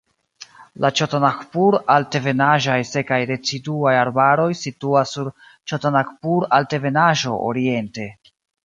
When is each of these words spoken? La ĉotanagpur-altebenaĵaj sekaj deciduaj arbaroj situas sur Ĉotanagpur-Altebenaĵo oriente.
La 0.85 0.89
ĉotanagpur-altebenaĵaj 0.99 2.79
sekaj 2.93 3.21
deciduaj 3.33 3.95
arbaroj 3.99 4.51
situas 4.65 5.15
sur 5.19 5.33
Ĉotanagpur-Altebenaĵo 5.51 7.41
oriente. 7.55 8.15